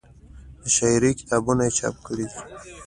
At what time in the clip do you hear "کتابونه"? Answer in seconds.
1.19-1.61